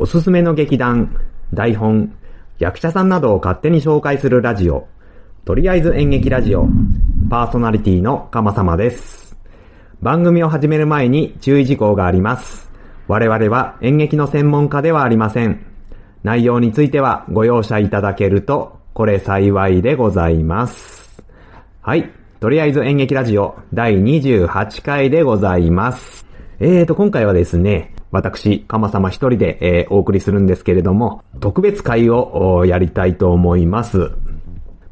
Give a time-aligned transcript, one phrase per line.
[0.00, 1.16] おすすめの劇団、
[1.52, 2.14] 台本、
[2.58, 4.86] 役者さんなどを勝手に紹介するラジオ、
[5.44, 6.66] とりあえず演劇ラジオ、
[7.28, 9.27] パーソナリティのかまさまです。
[10.00, 12.70] 番組を始める前に注意事項があります。
[13.08, 15.66] 我々は演劇の専門家ではありません。
[16.22, 21.20] 内容についてはご容赦いただけると、これ幸いでございます。
[21.82, 22.12] はい。
[22.38, 26.26] とりあえず演劇ラジオ第28回でございます。
[26.60, 34.12] えーと、今回はですね、私、かまさま一人で、えーお送りするんですけれども、特別会をやりたいと思います。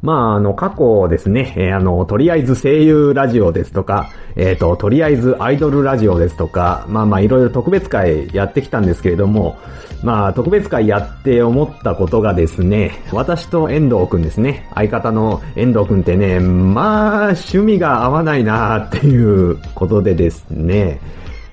[0.07, 9.59] まあ、あの、過去ですね、えーあの、とりあえず声優ラジオですとか、えっ、と、とりあえずアイドルラジオですとか、まあまあ、いろいろ特別会やってきたんですけれども、
[10.05, 21.01] まあ、特別会やって思ったことがですね、私と遠藤くんですね、相方の遠藤くんってね、まあ、趣味が合わないなっていうことでですね、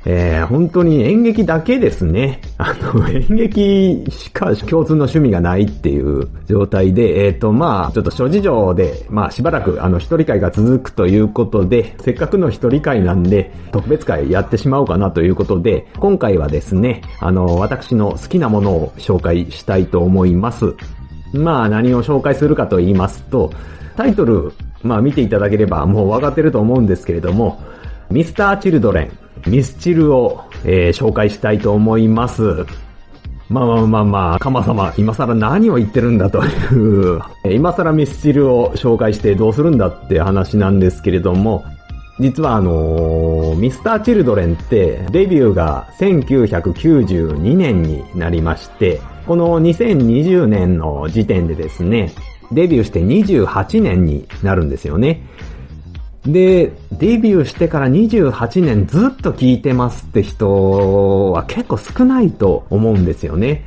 [0.06, 2.42] えー本当に演劇だけですね。
[2.58, 20.74] あの、演劇しか共通の趣味がないっていう状態で、えっ、と、まあ、ちょっと諸事情で、まあ、しばらく、あの、一人会が続くということで、せっかくの一人会なんで、特別会やってしまおうかなということで、今回はですね、あの、私の好きなものを紹介したいと思います。
[21.34, 23.52] まあ、何を紹介するかと言いますと、
[23.96, 24.52] タイトル、
[24.84, 27.62] まあ、見ていただければもう分かってると思うんですけれども、
[28.12, 29.12] ミスター・チルドレン、
[29.48, 32.66] ミスチルを、えー紹介したいと思います。
[33.50, 41.64] まあまあまあまあ、かまさま、今更何を言ってるんだという、今更ミスチルを紹介してどうするんだって話なんですけれども、
[42.20, 52.12] 実はあのーミスター・チルドレンってデビューが1992年になりまして、この2020年の時点でですね、
[52.52, 55.22] デビューして28年になるんですよね。
[56.26, 63.66] で、デビューしてから28年ずっと聞いてますって人は結構少ないと思うんですよね。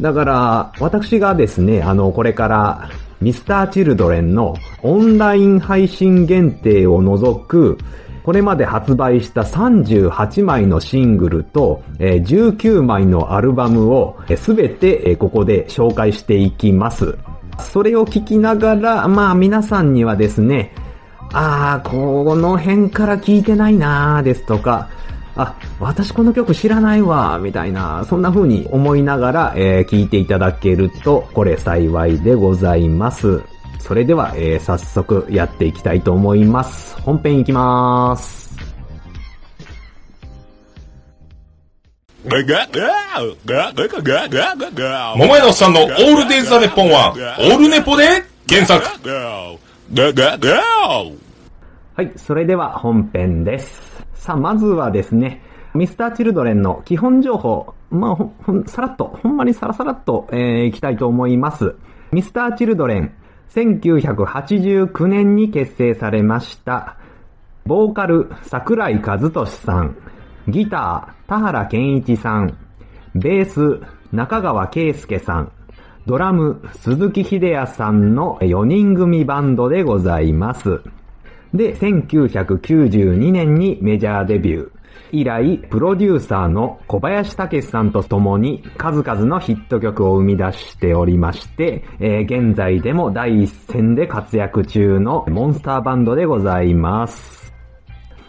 [0.00, 7.78] だから、私がですね、あの、これから、ミスターチルドレンのオンライン配信限定を除く、
[8.24, 17.16] これまで発売した38枚のシングルと、え19枚のアルバムをすべてここで紹介していきます。
[17.60, 20.72] それを聞きながら、まあ皆さんにはですね、
[21.32, 24.88] あー、この辺から聞いてないなーですとか、
[25.36, 33.42] あ、私この曲知らないわ、みたいな、そんな風に思いながら、えー聞いていただけると、これ幸いでございます。
[33.78, 36.96] それでは、えー早速やっていきたいと思います。
[37.02, 38.46] 本編いきまーす。
[45.16, 48.04] 桃屋のさんのオールデイズ・ザ・ネッポンは、オールネポで
[48.46, 48.84] 検索。
[51.94, 54.04] はい、それでは本編です。
[54.14, 55.42] さあ、まずはですね、
[55.74, 61.76] ミスターチルドレンの基本情報、まあ、ほ、ほ、さらっと、ほんまにさらさらっと、えー、いきたいと思います。
[62.10, 63.14] ミスターチルドレン、
[63.50, 66.98] 1989年に結成されました。
[67.64, 69.96] ボーカル、桜井和俊さん。
[70.48, 72.58] ギター、田原健一さん。
[73.14, 73.80] ベース、
[74.12, 75.52] 中川圭介さん。
[76.06, 80.80] ドラム、鈴木秀也さんの4人組バンドでございます。
[81.52, 84.70] で、1992年にメジャーデビュー。
[85.10, 97.52] 以来、プロデューサーの小林武さんと共に数々のヒット曲を生み出しておりまして、えー現在でも第一線で活躍中のモンスターバンドでございます。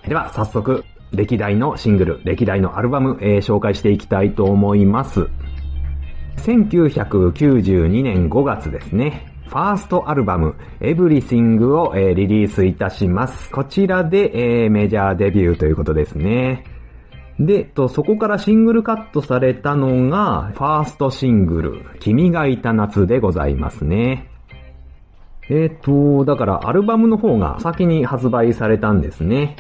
[0.07, 5.29] では、早速、歴代のシングル、歴代のアルバム、えー紹介していきたいと思います。
[6.38, 9.34] 1992年5月ですね。
[9.48, 13.50] ファーストアルバム、エブリシングを、えーリリースいたします。
[13.50, 16.64] こちらで、えーメジャーデビューということですね。
[17.40, 24.30] で、と、そこからシングルカットされたのが、ファーストシングル、君がいた夏でございますね。
[25.50, 29.56] えっ、と、だからアルバムの方が先に発売されたんですね。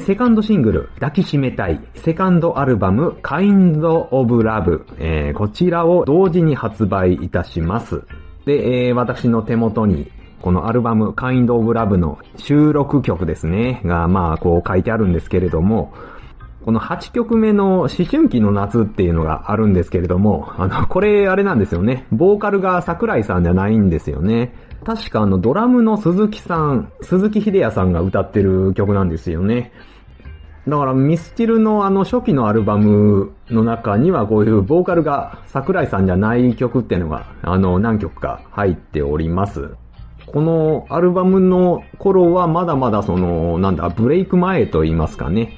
[0.00, 1.80] セカンドシングル、抱きしめたい。
[1.96, 4.84] セカンドアルバム、Kind of Love。
[4.98, 8.02] えーこちらを同時に発売いたします。
[8.44, 10.10] で、えー私の手元に、
[10.42, 15.92] このアルバム、Kind of Love の収録曲ですね、が、まあ、こう書いてあるんですけれども、
[16.66, 22.06] この8曲目の思春期の夏っていうのがあるんですけれども、あの、これあれなんですよね。
[22.10, 24.52] ボーカルが桜井さんじゃないんですよね。
[24.84, 29.72] 確かあの、ドラムの鈴木さん、鈴木秀也さんが歌ってる曲なんですよね。
[30.68, 39.76] だからミスチルのあの初期のアルバムの中にはこういうボーカルが桜井さんじゃない曲っていうのがあの何曲か入っております。
[40.26, 45.56] このアルバムの頃はまだまだそのなんだブレイク前と言いますかね。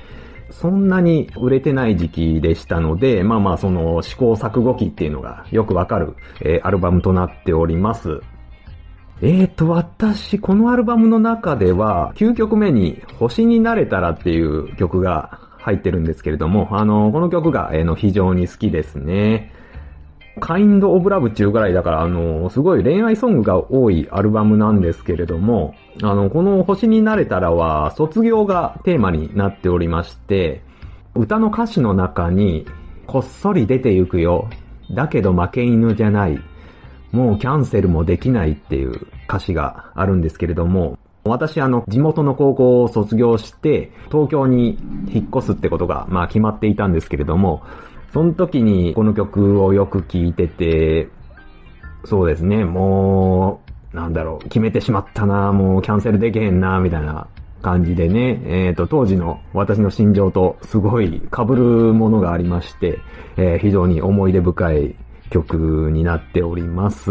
[0.50, 8.20] そんなに売れてない時期でしたので、まあまあその試行錯誤期っていうのがよくわかる、えーアルバムとなっております。
[9.20, 19.52] えーと、私、このアルバムの中では、9曲目に、星になれたらっていう曲が入ってるんですけれども、あの、この曲が、えーの非常に好きですね。
[20.38, 30.62] カインド・オブ・ラブっていうぐらいだから、あの、すごい恋愛ソングが多いアルバムなんですけれども、あの、この星になれたらは、卒業がテーマになっておりまして、
[31.16, 32.66] 歌の歌詞の中に、
[33.08, 34.48] こっそり出てゆくよ。
[34.92, 36.38] だけど負け犬じゃない。
[37.12, 44.78] もうキャンセルもできないっていう歌詞があるんですけれども、私あの、地元の高校を卒業して、東京に
[45.08, 47.62] 引っ越すってことが、まあ決まっていたんですけれども、
[48.12, 51.08] その時にこの曲をよく聴いてて、
[52.04, 53.60] そうですね、も
[53.92, 57.26] う、なんだろう、決めてしまったな、もうキャンセルできへんな、みたいな
[57.62, 61.62] 感じでね、えっ、と、当時の私の心情とすごい被る
[61.92, 62.98] ものがありまして、
[63.36, 64.96] えー非常に思い出深い
[65.30, 67.10] 曲になっております。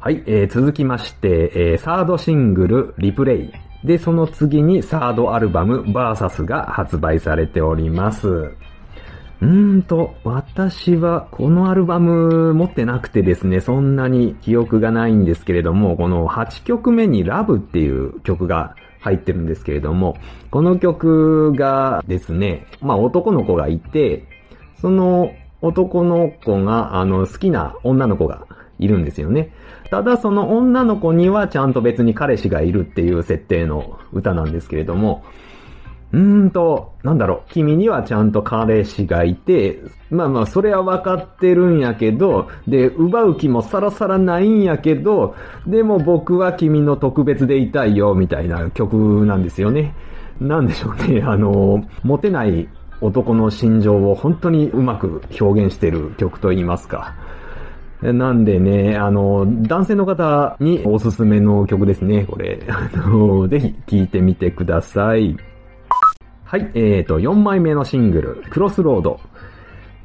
[0.00, 3.52] はい、えー続きまして、えーサードシングル、リプレイ。
[3.84, 8.28] で、その次にサードアルバム、バーサスが発売されております。
[9.40, 20.16] うーんと、私はこのアルバム持ってなくてですね、そんなに記憶がないんですけれども、この8曲目にラブっていう曲が入ってるんですけれども、
[20.50, 24.24] この曲がですね、まあ男の子がいて、
[24.80, 28.46] その男の子が、あの、好きな女の子が
[28.78, 29.50] いるんですよね。
[29.90, 35.24] ただその女の子にはちゃんと別に彼氏がいるっていう設定の歌なんですけれども、
[36.12, 45.34] うーんと、なんだろう、君にはちゃんと彼氏がいて、まあまあ、それは分かってるんやけど、で、奪う気もさらさらないんやけど、
[45.66, 49.94] でも僕は君の特別でいたいよ、みたいな曲なんですよね。
[50.40, 52.68] なんでしょうね、あの、モテない
[53.00, 57.14] 男の心情を本当にうまく表現している曲と言いますか。
[58.00, 62.60] なんでね、あの、男性の方におすすめの曲ですね、これ。
[62.68, 65.36] あの、ぜひ聴いてみてください。
[66.44, 69.20] はい、えーと、4枚目のシングル、クロスロード。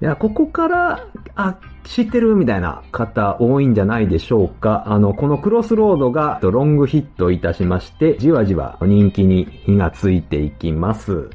[0.01, 4.83] いや、ここから、あ、知ってるみたいな方多いんじゃないでしょうか。
[4.87, 11.29] あの、このクロスロードがロングヒットいたしまして、じわじわ人気に火がついていきます。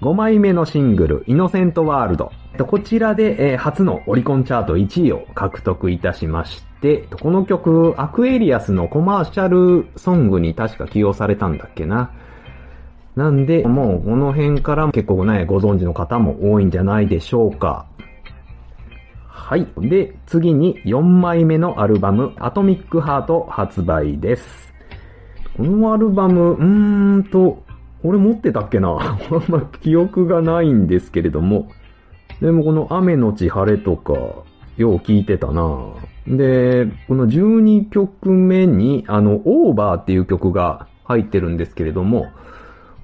[0.00, 2.30] 5枚目のシングル、イノセントワールド。
[2.66, 12.12] こちらで、えー初のオリコンチャート1位を獲得いたしまして、この曲、アクエリアスのコマーシャルソングに確か起用されたんだっけな。
[13.16, 17.86] なんで、もうこの辺から結構ね、ご存知の方も多いんじゃないでしょうか。
[19.26, 19.66] はい。
[19.78, 24.72] で、次に4枚目のアルバム、アトミックハート発売です。
[25.56, 27.64] このアルバム、うーんと、
[28.02, 28.90] 俺持ってたっけな？
[28.98, 31.68] あんま記憶がないんですけれども。
[32.40, 34.12] でもこの雨のち晴れとか、
[34.76, 35.76] よう聞いてたな
[36.28, 42.26] で、この12曲目に、あの、オーバーっていう曲が入ってるんですけれども、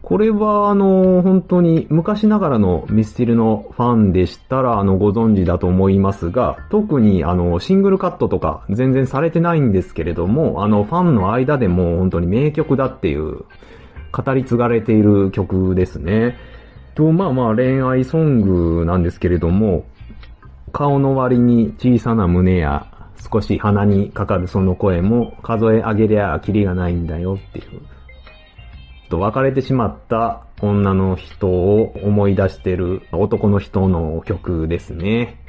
[0.02, 13.46] これは、あの、本当に昔ながらのミスチルのファンでしたら、あの、ご存知だと思いますが、特に、あの、シングルカットとか全然されてないんですけれども、あの、ファンの間でも本当に名曲だっていう、
[14.14, 16.36] 語り継がれている曲ですね。
[16.94, 19.86] と、まあまあ恋愛ソングなんですけれども、
[20.72, 22.86] 顔の割に小さな胸や
[23.32, 27.82] 少し鼻にかかるその声も数え上げりゃキリがないんだよっていう。
[29.10, 35.40] と別れてしまった女の人を思い出してる男の人の曲ですね。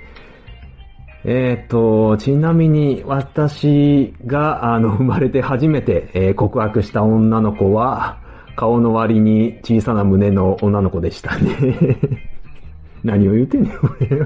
[1.23, 8.19] えっ、と、ちなみに私があの生まれて初めて、え告白した女の子は
[8.55, 11.97] 顔の割に小さな胸の女の子でしたね。
[13.03, 14.25] 何を言うてんねん、俺。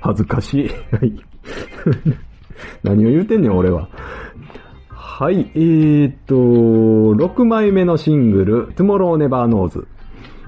[0.00, 0.70] 恥ずかしい。
[2.82, 3.88] 何を言うてんねん、俺は。
[4.88, 9.86] はい、えーと、6枚目のシングル、Tomorrow Never Knows。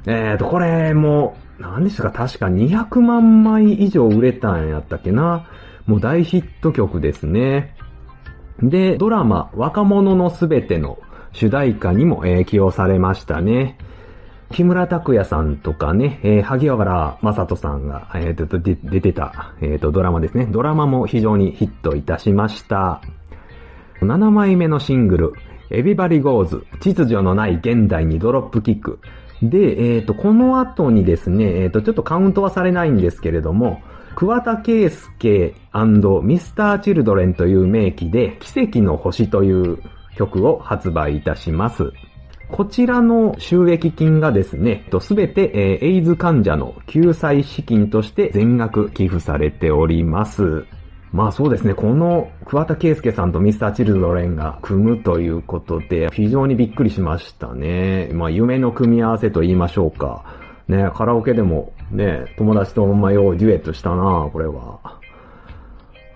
[0.07, 5.47] えーと、これも、何ですか、確か200万枚以上売れたんやったっけな？
[5.87, 7.76] もう大ヒット曲ですね。
[8.62, 10.99] で、ドラマ、若者のすべての
[11.37, 13.76] 主題歌にも、えー起用されましたね。
[14.50, 20.47] 木村拓哉さんとかね、えー萩原正人さんが、えーと出てた、えーとドラマですね。
[20.47, 23.02] ドラマも非常にヒットいたしました。
[24.00, 25.33] 7枚目のシングル、
[25.71, 28.99] Everybody Goes 秩序のない現代にドロップキック。
[29.43, 33.83] で、えっ、と、この後にですね、えっ、と、ちょっとカウントはされないんですけれども、
[34.14, 35.55] 桑田佳祐
[36.23, 39.78] ミスターチルドレンという名義で、奇跡の星という
[40.16, 41.92] 曲を発売いたします。
[42.50, 50.64] こちらの収益金がですね、すべて、えーエイズ患者の救済資金として全額寄付されております。
[51.12, 58.11] まあそうですね、この桑田佳祐さんとミスターチルドレンが組むということで、非常にびっくりしましたね。
[58.12, 60.25] まあ夢の組み合わせと言いましょうか。
[60.68, 64.80] ね、カラオケでもね、友達とほんまようデュエットしたなこれは。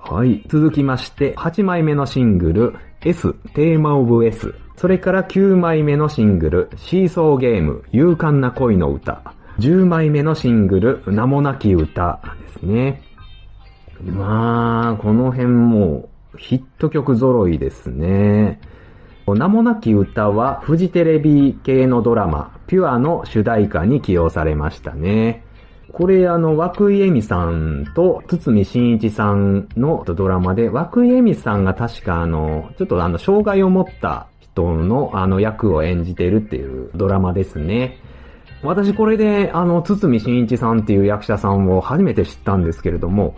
[0.01, 0.43] はい。
[0.49, 4.55] 続きまして、8枚目のシングル、S、テーマオブ S。
[4.77, 9.23] それから9枚目のシングル、シーソーゲーム、勇敢な恋の歌。
[9.59, 13.03] 10枚目のシングル、名もなき歌ですね。
[14.03, 18.61] まあ、この辺もヒット曲揃いですね。
[19.27, 25.45] 名もなき歌はフジテレビ系のドラマ、ピュアの主題歌に起用されましたね。
[25.93, 37.99] これあの、涌井絵美さんと堤真一さんのドラマで、涌井絵美さんが確かあの、ちょっとあの、障害を持った人のあの役を演じてるっていうドラマですね。
[38.63, 43.35] 私これであの、堤真一さんっていう役者さんを初めて知ったんですけれども、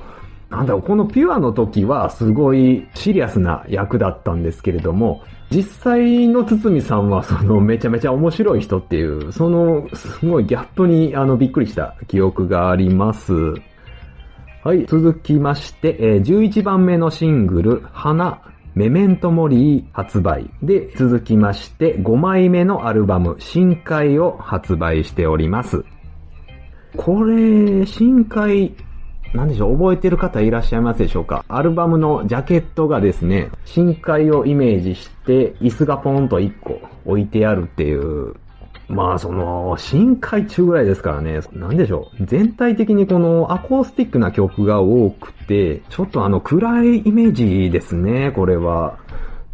[0.52, 13.32] なんだろう、このピュアの時はすごいシリアスな役だったんですけれども、実際の堤さんはそのめちゃめちゃ面白い人っていう、そのすごいギャップにあのびっくりした記憶があります。
[14.62, 18.42] はい、続きまして、え11番目のシングル、花、
[18.74, 20.50] メメントモリー発売。
[20.62, 25.82] で、続きまして、5枚目のアルバム、深海を発売しております。
[26.96, 28.74] これ、深海、
[29.34, 31.44] なんでしょう、覚えてる方いらっしゃいますでしょうか？
[31.48, 38.34] アルバムのジャケットがですね、深海をイメージして、椅子がポンと1個置いてあるっていう、
[38.88, 42.26] まあその、深海中ぐらいですからね、なんでしょう？
[42.26, 48.98] 全体的にこのアコースティックな曲が多くて、ちょっとあの暗いイメージですね、これは。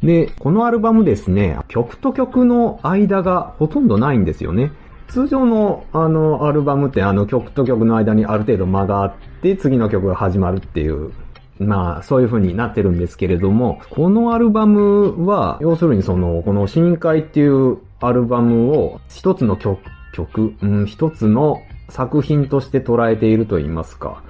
[0.02, 4.72] で、このアルバムですね、曲と曲の間がほとんどないんですよね。
[5.08, 11.12] 通常のあのアルバムってあの曲と曲の間にある程度間があって次の曲が始まるっていう
[11.58, 19.80] まあ、そういう風になってるんですけれども、このアルバムは、要するにその、この深海っていうアルバムを一つの曲、
[20.12, 24.22] 曲、うん、一つの作品として捉えていると言いますか。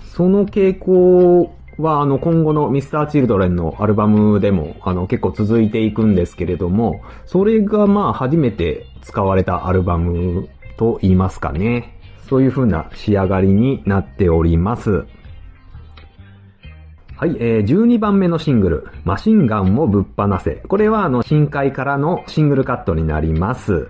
[0.00, 11.98] その傾向は、あの、今後のミスターチルドレンのアルバムでも、あの、結構続いていくんですけれども、それがまあ、初めて使われたアルバムと言いますかね。
[12.28, 15.04] そういう風な仕上がりになっております。
[17.16, 20.56] はい、えー、12番目のシングル、マシンガンをぶっ放せ。
[20.68, 23.88] これはあの、深海からのシングルカットになります。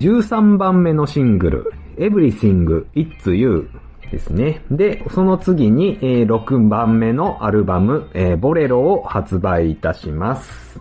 [0.00, 3.68] 13番目のシングル、Everything It's You
[4.10, 4.62] ですね。
[4.70, 10.80] で、その次に、えー6番目のアルバム、えーボレロを発売いたします。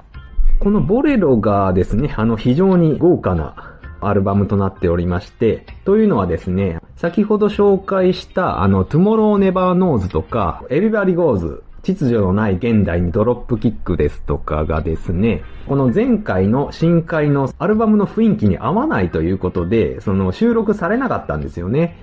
[0.60, 21.96] このボレロがですね、あの、非常に豪華なアルバムとなっておりまして、というのはですね、先ほど紹介した、あの、Tomorrow Never Knows とか、Everybody Goes、秩序のない現代にドロップキックですとかがですね、この前回の深海のアルバムの雰囲気に合わないということで、その収録されなかったんですよね。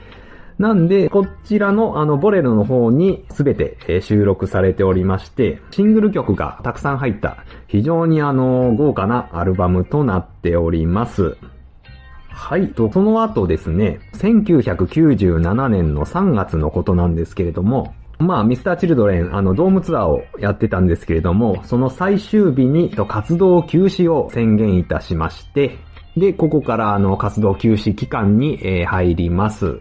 [0.59, 11.37] なんで、こちらのあの、ボレロの方にすべて収録されておりまして、シングル曲がたくさん入った、非常にあの、豪華なアルバムとなっております。
[12.29, 12.73] はい。
[12.73, 25.79] と、その後ですね、1997年の3月のことなんですけれども、まあ、ミスターチルドレン、あの、ドームツアーをやってたんですけれども、その最終日に、と活動休止を宣言いたしまして、
[26.17, 29.81] で、ここから、あの、活動休止期間に、えー入ります。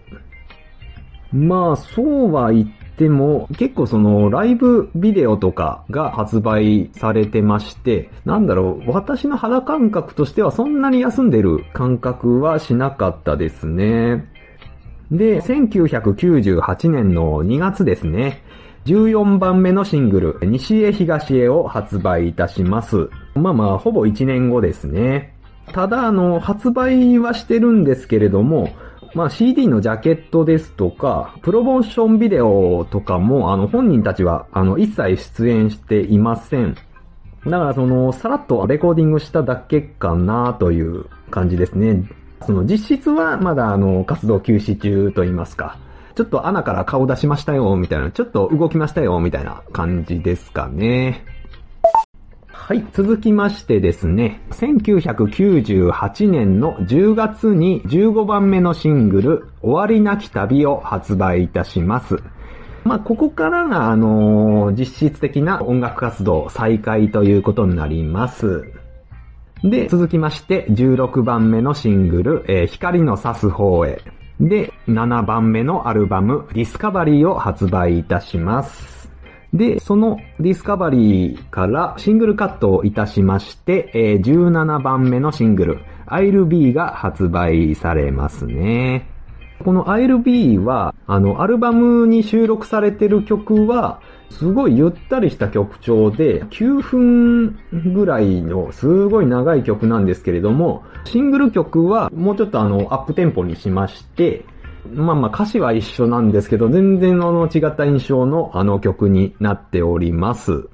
[1.33, 14.25] まあ、そうは言っても、結構その、ライブビデオとかが発売されてまして、なんだろう、私の肌感覚としてはそんなに休んでる感覚はしなかったですね。
[15.11, 18.43] で、1998年の2月ですね。
[18.85, 23.09] 14番目のシングル、西へ東へを発売いたします。
[23.35, 25.35] まあまあ、ほぼ1年後ですね。
[25.71, 28.69] ただ、あの、発売はしてるんですけれども、
[29.13, 36.75] まあ CD のジャケットですとか、プロモーションビデオとかも、あの、本人たちは、あの、一切出演していません。
[37.45, 42.03] だからその、さらっとレコーディングしただけかなという感じですね。
[42.45, 45.77] その実質はまだあの、活動休止中と言いますか。
[46.15, 48.11] ちょっと穴から顔出しましたよ、みたいな。
[48.11, 51.25] ちょっと動きましたよ、みたいな感じですかね。
[52.71, 62.15] はい、続きましてですね、1998年の10月に15番目のシングル、終わりなき旅を発売いたします。
[62.85, 68.71] まあ、ここからが、あのー実質的な音楽活動再開ということになります。
[69.65, 73.99] で、続きまして、16番目のシングル、えー光の差す方へ。
[74.39, 79.00] で、7番目のアルバム、ディスカバリーを発売いたします。
[79.53, 89.07] で、そのディスカバリーからシングルカットをいたしまして、えー17番目のシングル、I'll Be が発売されますね。
[89.63, 97.59] この I'll Be は、あの、アルバムに収録されてる曲は、すごいゆったりした曲調で、9分
[97.93, 104.45] ぐらいのすごい長い曲なんですけれども、シングル曲はもうちょっとあの、アップテンポにしまして、
[104.89, 110.67] まあまあ歌詞は一緒なんですけど、全然あの違った印象のあの曲になっております。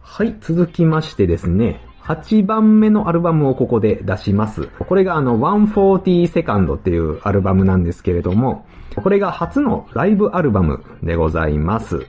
[0.00, 4.68] はい、続きましてですね、8番目のアルバムをここで出します。
[4.68, 8.64] これがあの、140 Second っていうアルバムなんですけれども、
[8.94, 12.06] これが初のライブアルバムでございます。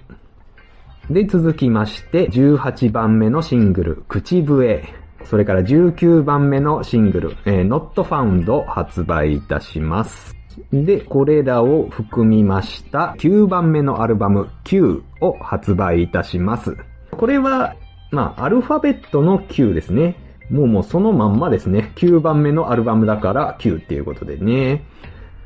[1.09, 4.93] で、続きまして、18番目のシングル、口笛。
[5.25, 10.36] それから19番目のシングル、えー Not Found 発売いたします。
[10.71, 16.77] で、これらを含みました9番目のアルバム Q を発売いたします。
[17.11, 17.75] これは、
[18.11, 20.15] まあ、アルファベットの Q ですね。
[20.49, 21.91] もうもうそのまんまですね。
[21.95, 24.83] 9番目のアルバムだから Q っていうことでね。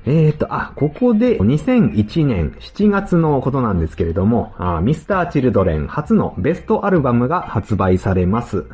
[0.05, 8.65] えーと、あ、ここで2001年7月のことなんですけれども、ミスターチルドレン初のベストアルバムが発売されます。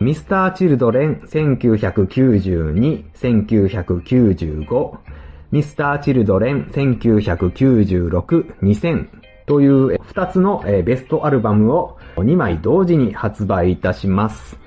[0.00, 4.98] ミスターチルドレン1992、1995、
[5.54, 9.08] ミスターチルドレン1996、2000
[9.46, 14.58] という2つのベストアルバムを2枚同時に発売いたします。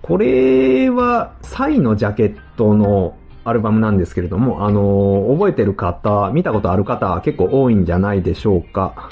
[0.00, 9.10] これは、サイのジャケットのアルバムなんですけれども、あのー覚えてる方、見たことある方結構多いんじゃないでしょうか。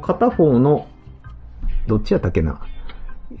[0.00, 0.86] 片方の、
[1.86, 2.58] どっちやったっけな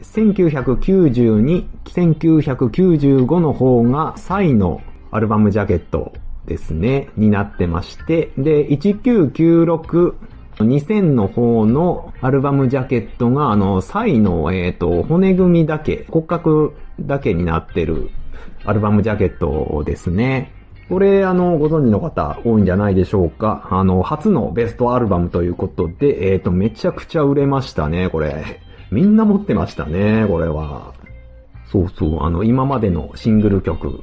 [0.02, 6.12] ？1992、1995の方がサイのアルバムジャケット
[6.48, 10.14] ですね、になってまして、で、1996、
[10.56, 18.10] 2000の方のアルバムジャケットが、あの、サイの、えっ、と、骨組みだけ、骨格だけになってる
[18.64, 20.52] アルバムジャケットですね。
[20.88, 23.68] これ、あの、ご存知の方多いんじゃないでしょうか。
[23.70, 28.60] あの、初のベストアルバムということで、えっ、と、めちゃくちゃ売れましたね、これ。
[28.90, 30.94] みんな持ってましたね、これは。
[31.66, 34.00] そうそう、あの、今までのシングル曲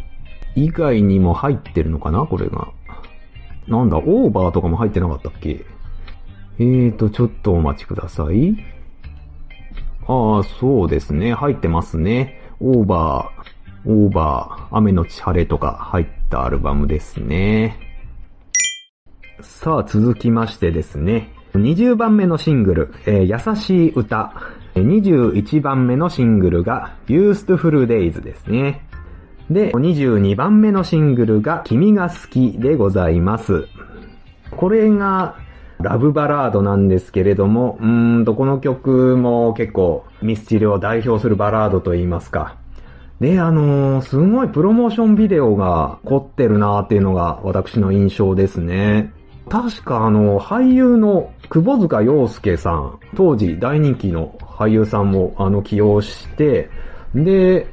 [0.56, 2.70] 以外にも入ってるのかな、これが。
[3.68, 5.66] なんだ、オーバーとかも入ってなかったっけ？
[6.58, 8.56] えーと、ちょっとお待ちください。
[10.08, 11.34] ああ、そうですね。
[11.34, 12.40] 入ってますね。
[12.60, 17.78] オーバー、オーバー、雨のち晴れとか入ったアルバムですね。
[19.42, 21.34] さあ、続きましてですね。
[21.54, 24.34] 20番目のシングル、えー優しい歌。
[24.76, 28.85] 21番目のシングルが Useful Days ですね。
[29.50, 33.68] で、22番目のシングルが君が好きでございます。
[34.52, 35.36] これが
[35.80, 42.58] ラブバラードなんですけれども、うーんと、この曲も結構ミスチルを代表するバラードと言いますか。
[43.20, 49.14] で、あのーすごいプロモーションビデオが凝ってるなーっていうのが私の印象ですね。
[49.50, 56.70] 確かあの、俳優の窪塚洋介さん、当時大人気の俳優さんもあの起用して、
[57.14, 57.68] で、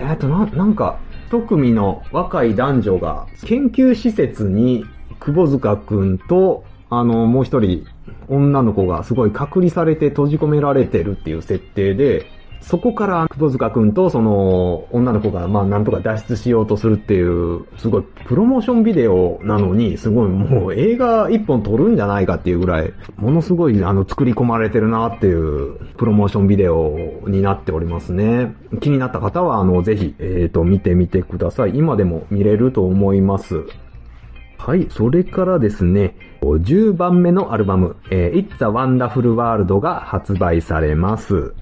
[0.00, 4.84] えっ、と、な、なんか、一組の若い男女が研究施設に
[5.20, 7.86] 窪塚くんと、あの、もう一人
[8.28, 12.26] 女の子がすごい隔離されて閉じ込められてるっていう設定で、
[12.60, 28.54] そこから窪塚くんとその女の子がまあなんとか脱出しようとするっていう、すごいプロモーションビデオなのに、すごいもう映画一本撮るんじゃないかっていうぐらい、ものすごいあの作り込まれてるなっていうプロモーションビデオになっておりますね。
[28.80, 31.76] 気になった方はあのぜひ、えっ、と見てみてください。
[31.76, 33.64] 今でも見れると思います。
[34.58, 41.54] はい、それからですね、10番目のアルバム、えー It's a Wonderful World が発売されます。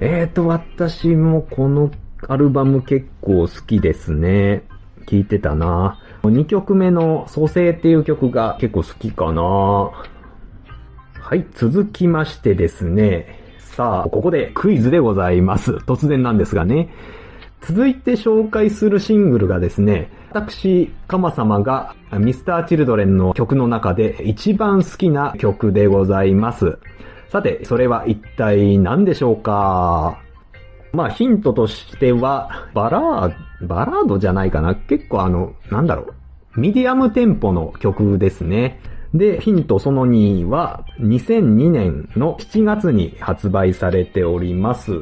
[0.00, 1.90] えーと、私もこの
[2.28, 4.62] アルバム結構好きですね。
[5.06, 5.98] 聴いてたな。
[6.22, 9.42] 2曲目の蘇生っていう曲が結構好きかな。
[9.42, 13.38] はい、続きましてですね。
[13.58, 15.72] さあ、ここでクイズでございます。
[15.72, 16.90] 突然なんですがね。
[17.60, 26.78] 続いて紹介するシングルがですね、私、カマ様がミスターチルドレンの曲の中で一番好きな曲でございます。
[27.30, 30.18] さて、それは一体何でしょうか？
[30.92, 34.74] まあヒントとしては、バラー、バラードじゃないかな。
[34.74, 36.14] 結構あの、なんだろ
[36.56, 36.60] う。
[36.60, 38.80] ミディアムテンポの曲ですね。
[39.14, 44.92] で、ヒントその2は、2002年の7月に発売されております。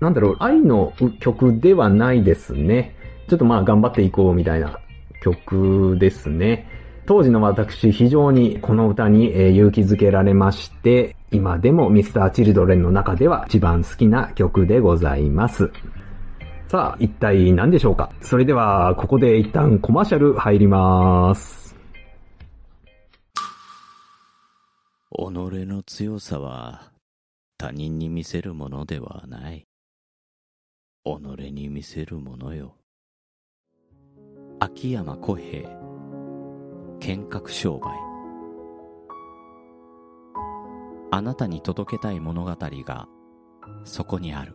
[0.00, 2.96] なんだろう、愛の曲ではないですね。
[3.28, 4.80] ちょっとまあ頑張っていこうみたいな
[5.22, 6.68] 曲ですね。
[7.06, 15.70] 当時の私、非常にこの歌に勇気づけられまして、今でも Mr.Children の中では一番好きな曲でございます。
[16.68, 18.12] さあ、一体何でしょうか？
[18.20, 21.76] それでは、ここで一旦コマーシャル入ります。
[25.12, 26.92] 己の強さは
[27.58, 29.66] 他人に見せるものではない。
[31.04, 32.74] 己に見せるものよ。
[34.60, 35.68] 秋山小平、
[37.00, 38.09] 見学商売。
[41.12, 43.08] あなたに届けたい物語が
[43.84, 44.54] そこにある。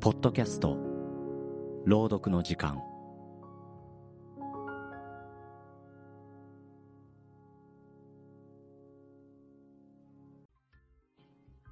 [0.00, 0.76] ポッドキャスト、
[1.84, 2.80] 朗読の時間。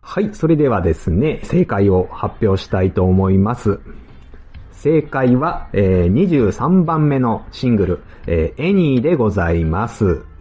[0.01, 3.79] はい、それではですね、正解を発表したいと思います。
[4.73, 10.32] 正解は、えー、23番目のシングル、えー、エニーでございます。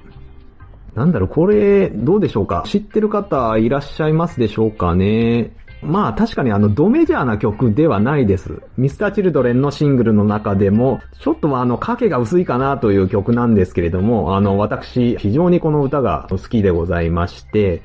[0.96, 2.64] なんだろう、これ、どうでしょうか？
[2.66, 5.52] 知ってる方いらっしゃいますでしょうかね？
[5.82, 8.62] まあ確かにあのドメジャーな曲ではないです。
[8.78, 17.82] ミスターチルドレンのシングルの中でも、ちょっとあの影が薄いかなという曲なんですけれども、あの私非常にこの歌が好きでございまして、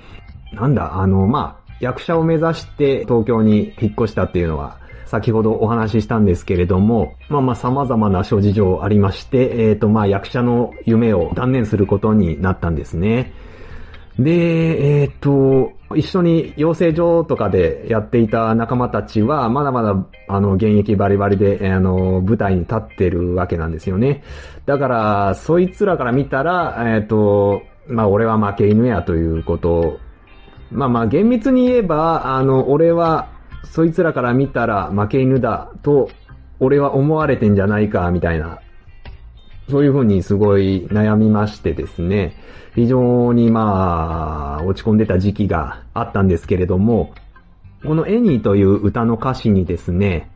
[0.53, 13.33] なんだ、あのまあ役者を目指して東京に引っ越したっていうのは、先ほどお話ししたんですけれども、まあまあ様々な諸事情ありまして、えっ、ー、とまあ役者の夢を断念することになったんですね。
[14.19, 19.95] で、えっ、ー、と、一緒に養成所とかでやっていた仲間たちは、まだまだ、
[20.29, 24.25] あの、現役バリバリで、あの、舞台に立ってるわけなんですよね。
[24.64, 30.01] だから、そいつらから見たら、えっ、ー、と、まあ、俺は負け犬やということ
[30.71, 33.29] まあまあ厳密に言えば、あの、俺は、
[33.71, 36.11] そいつらから見たら負け犬だと、
[36.59, 38.61] 俺は思われてんじゃないか、みたいな。
[39.71, 42.37] そういうふうにすごい悩みましてですね。
[42.75, 47.13] 非常にまあ、落ち込んでた時期があったんですけれども、
[47.85, 50.31] このエニーという歌の歌詞にですね、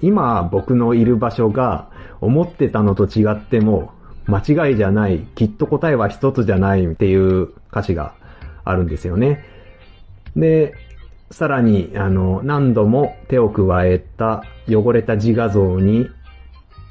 [0.00, 1.88] 今僕のいる場所が
[2.20, 3.92] 思ってたのと違っても
[4.26, 8.14] 間違いじゃない、きっと答えは一つじゃないっていう歌詞が
[8.64, 9.44] あるんですよね。
[10.36, 10.74] で、
[11.32, 16.08] さらに、あの、何度も手を加えた汚れた自画像に、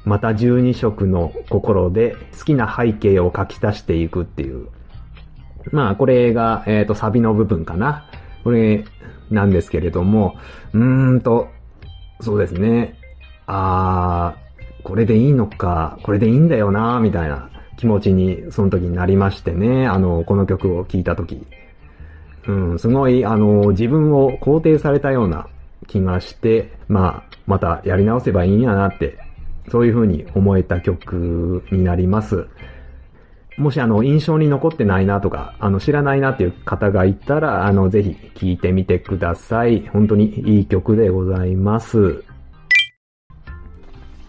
[0.04, 4.66] また12色の心で好きな背景を書き足していくっていう。
[5.70, 8.04] まあ、これが、えっ、ー、と、サビの部分かな。
[8.42, 8.84] これ
[9.30, 10.34] なんですけれども、
[10.72, 11.48] うーんと、
[12.20, 12.98] そうですね。
[13.46, 19.86] あー、これでいいのか、これでいいんだよな、みたいな気持ちに、その時になりましてね。
[19.86, 21.46] あの、この曲を聴いた時。
[22.46, 25.46] うん、すごい、あの、自分を肯定されたような
[25.86, 29.18] 気がして、まあ、またやり直せばいいんやなって、
[29.70, 32.46] そういう風に思えた曲になります。
[33.58, 39.86] もしあの、印象に残ってないなとか、あの、知らないなっていう方がいたら、あの、ぜひ聴いてみてください。
[39.88, 42.24] 本当にいい曲でございます。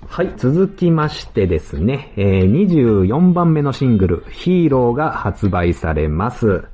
[0.07, 6.65] はい、続きましてですね、えー、24番目のシングル、 HERO が発売されます。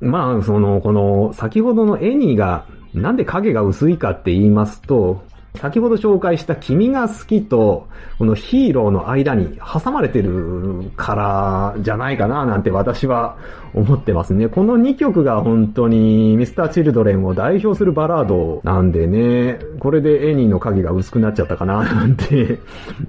[0.00, 5.22] まあ、その、この、先ほどの Any が、なんで影が薄いかって言いますと、
[5.56, 13.36] 先ほど紹介した君が好きと、この HERO の間に挟まれてるからじゃないかななんて私は
[13.74, 14.48] 思ってますね。
[14.48, 22.58] この2曲が本当にミスターチルドレンを代表するバラードなんでね、これで Any の影が薄くなっちゃったかななんて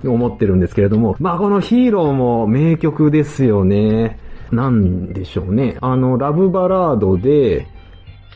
[0.05, 4.19] 思ってるんですけれども、まあこのヒーローも名曲ですよね。
[4.51, 5.77] なんでしょうね。
[5.81, 7.67] あの、ラブバラードで、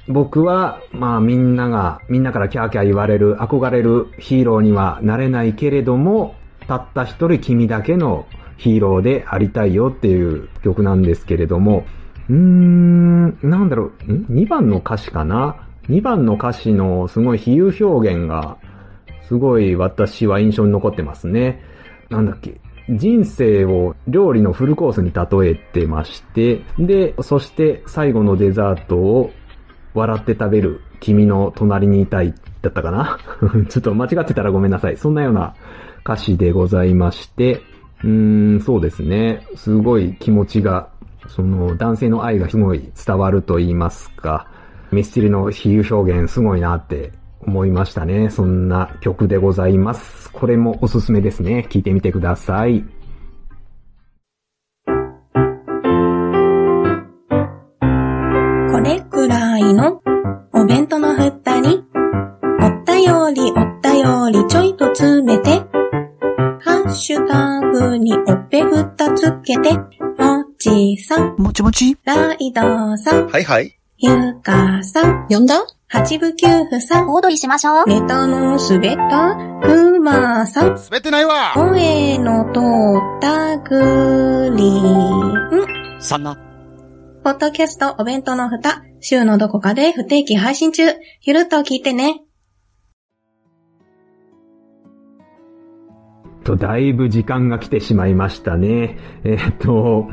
[0.08, 6.36] 僕は、まあみんなが、みんなからキャーキャー言われる、憧れるヒーローにはなれないけれども、
[6.67, 8.26] たった一人君だけの
[8.58, 11.86] ヒーローでありたいよっていう曲なんですけれども、
[12.30, 15.56] うーん、なんだろう、ん ?2 番の歌詞かな
[15.89, 18.58] ?2 番の歌詞のすごい比喩表現が、
[19.24, 21.62] すごい私は印象に残ってますね。
[22.10, 22.60] なんだっけ？
[22.89, 29.31] 人生を料理のフルコースに例えてまして、で、そして最後のデザートを
[29.93, 33.17] 笑って食べる君の隣にいたいだったかな？
[33.69, 34.97] ちょっと間違ってたらごめんなさい。
[34.97, 35.55] そんなような
[36.03, 37.61] 歌詞でございまして、
[38.03, 39.45] うーん、そうですね。
[39.55, 40.89] すごい気持ちが、
[41.27, 44.47] その男性の愛がすごい伝わると言いますか。
[44.91, 47.11] ミスチルの比喩表現すごいなって
[47.45, 48.30] 思いましたね。
[48.30, 50.32] そんな曲でございます。
[50.32, 51.67] これもおすすめですね。
[51.69, 52.84] 聴いてみてください。
[58.71, 60.01] これくらいの
[60.54, 61.84] お弁当の蓋に、
[62.62, 65.60] おったよりおったよりちょいと詰めて、
[66.63, 69.86] ハッシュタグにおっぺふたつけて、も
[70.58, 72.62] ちさん、もちもちライド
[72.97, 73.77] さん、はいはい。
[73.97, 75.56] ゆかさん、呼んだ？
[75.93, 77.86] 八部九夫さん、小躍りしましょう。
[77.86, 82.62] ネタの滑ったくまさん、滑ってないわ声の通
[83.17, 86.01] ったグリーン。
[86.01, 86.38] さんな。
[87.25, 90.84] ポッドキャストお弁当の蓋、週のどこかで不定期配信中。
[91.23, 92.21] ゆるっと聞いてね。
[96.45, 98.97] と、だいぶ時間が来てしまいましたね。
[99.25, 100.08] えーっと、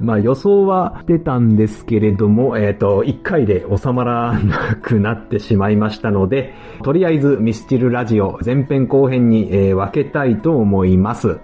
[0.00, 11.38] まあ予想は出たんですけれども、えーと、1回で収まらなくなってしまいましたので、とりあえずミスチルラジオ前編後編に、えー分けたいと思います。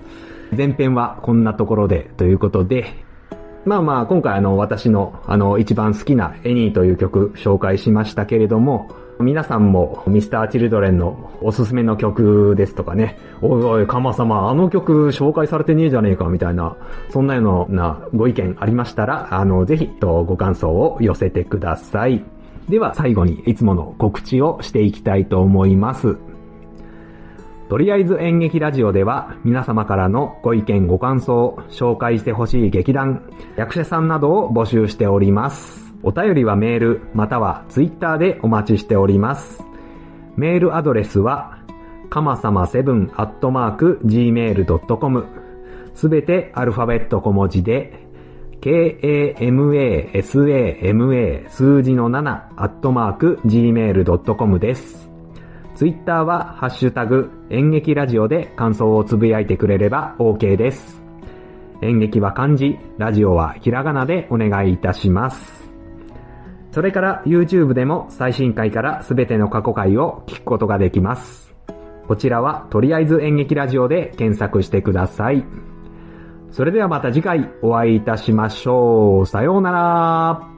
[0.57, 3.05] 前編はこんなところでということで、
[3.65, 8.89] まあまあ、今回あの、私のあの、一番好きなエニーという曲紹介しましたけれども、
[9.21, 16.77] 皆さんも、ミスターチルドレンのおすすめの曲ですとかね、おいおい、カマ様、あの曲紹介されてねえじゃねえか、みたいな、
[17.11, 22.25] そんなようなご意見ありましたら、あの、ぜひ、ご感想を寄せてください。
[22.69, 26.17] では、最後にいつもの告知をしていきたいと思います。
[27.69, 33.23] とりあえず演劇ラジオでは皆様からのご意見ご感想、紹介してほしい劇団、
[33.57, 35.80] 役者さんなどを募集しております。
[36.03, 39.63] お便りはメール、またはツイッターでお待ちしております。
[40.37, 41.59] メールアドレスは、
[42.09, 45.27] かまさま7アットマーク gmail.com
[45.95, 48.07] すべてアルファベット小文字で、
[48.61, 49.45] k-a-m-a-s-a-m-a
[51.49, 55.11] 数字の7アットマーク gmail.com です。
[55.75, 61.03] ツイッターは、ハッシュタグ、演劇ラジオで感想をつぶやいてくれれば OK です。
[61.83, 65.70] 演劇は漢字、ラジオはひらがなでお願いいたします。
[66.73, 71.55] それから YouTube でも最新回からすべての過去回を聞くことができます。
[72.07, 75.45] こちらはとりあえず演劇ラジオで検索してください。
[76.51, 79.27] それではまた次回お会いいたしましょう。
[79.27, 80.50] さようなら。